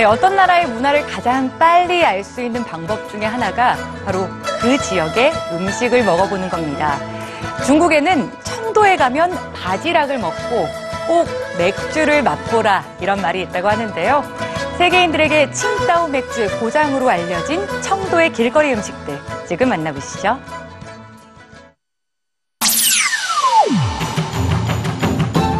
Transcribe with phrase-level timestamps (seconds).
[0.00, 3.76] 네, 어떤 나라의 문화를 가장 빨리 알 수 있는 방법 중에 하나가
[4.06, 4.26] 바로
[4.58, 6.98] 그 지역의 음식을 먹어보는 겁니다.
[7.66, 10.66] 중국에는 청도에 가면 바지락을 먹고
[11.06, 14.24] 꼭 맥주를 맛보라 이런 말이 있다고 하는데요.
[14.78, 20.40] 세계인들에게 칭따오 맥주 고장으로 알려진 청도의 길거리 음식들 지금 만나보시죠.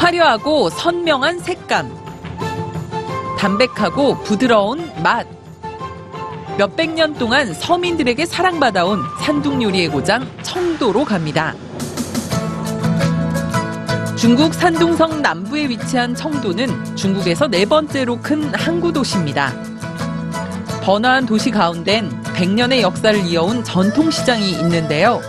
[0.00, 2.03] 화려하고 선명한 색감.
[3.38, 5.26] 담백하고 부드러운 맛.
[6.56, 11.54] 몇백 년 동안 서민들에게 사랑받아온 산둥 요리의 고장 청도로 갑니다.
[14.16, 19.52] 중국 산둥성 남부에 위치한 청도는 중국에서 네 번째로 큰 항구 도시입니다.
[20.82, 25.20] 번화한 도시 가운데는 100년의 역사를 이어온 전통시장이 있는데요.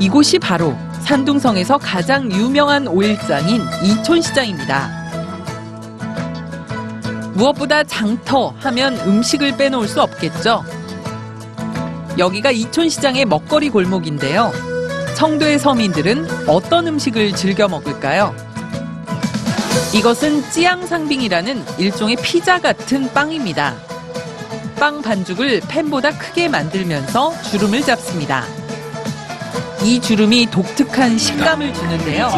[0.00, 5.05] 이곳이 바로 산둥성에서 가장 유명한 오일장인 이촌시장입니다.
[7.36, 10.64] 무엇보다 장터 하면 음식을 빼놓을 수 없겠죠.
[12.18, 14.52] 여기가 이촌시장의 먹거리 골목인데요.
[15.14, 18.34] 청도의 서민들은 어떤 음식을 즐겨 먹을까요?
[19.94, 23.74] 이것은 찌양상빙이라는 일종의 피자 같은 빵입니다.
[24.78, 28.44] 빵 반죽을 팬보다 크게 만들면서 주름을 잡습니다.
[29.82, 32.28] 이 주름이 독특한 식감을 주는데요.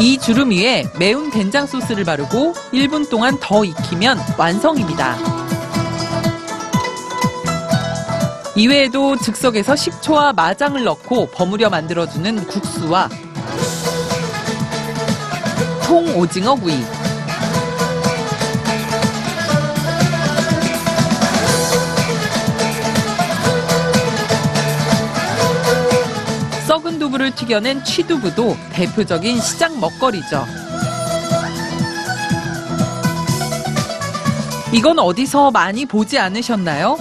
[0.00, 5.16] 이 주름 위에 매운 된장 소스를 바르고 1분 동안 더 익히면 완성입니다.
[8.54, 13.08] 이외에도 즉석에서 식초와 마장을 넣고 버무려 만들어주는 국수와
[15.84, 16.80] 통 오징어 구이,
[26.68, 30.44] 썩은 두부를 튀겨낸 취두부도 대표적인 시장 먹거리죠.
[34.70, 36.98] 이건 어디서 많이 보지 않으셨나요?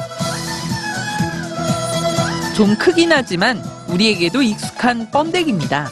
[2.55, 5.89] 좀 크긴 하지만 우리에게도 익숙한 번데기입니다.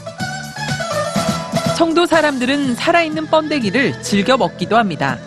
[1.77, 5.17] 청도 사람들은 살아있는 번데기를 즐겨 먹기도 합니다.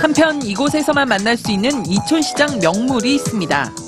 [0.00, 3.85] 한편 이곳에서만 만날 수 있는 이촌시장 명물이 있습니다.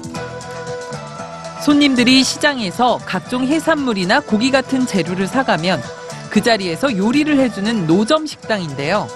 [1.62, 5.82] 손님들이 시장에서 각종 해산물이나 고기 같은 재료를 사가면
[6.30, 9.08] 그 자리에서 요리를 해주는 노점 식당인데요.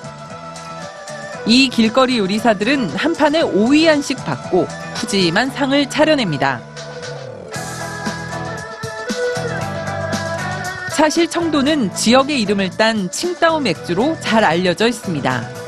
[1.47, 6.61] 이 길거리 요리사들은 한 판에 오이 한씩 받고 푸짐한 상을 차려냅니다.
[10.91, 15.62] 사실 청도는 지역의 이름을 딴 칭따오 맥주로 잘 알려져 있습니다.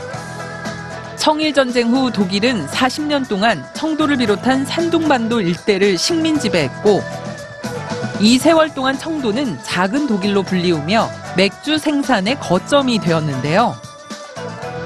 [1.25, 7.03] 청일전쟁 후 독일은 40년 동안 청도를 비롯한 산둥반도 일대를 식민 지배했고
[8.21, 13.75] 이 세월 동안 청도는 작은 독일로 불리우며 맥주 생산의 거점이 되었는데요.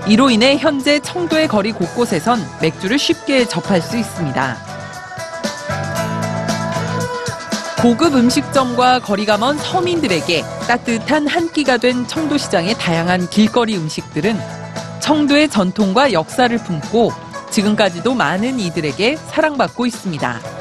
[0.06, 4.56] 이로 인해 현재 청도의 거리 곳곳에선 맥주를 쉽게 접할 수 있습니다.
[7.82, 14.57] 고급 음식점과 거리가 먼 서민들에게 따뜻한 한 끼가 된 청도시장의 다양한 길거리 음식들은
[15.00, 17.12] 청도의 전통과 역사를 품고
[17.50, 20.57] 지금까지도 많은 이들에게 사랑받고 있습니다.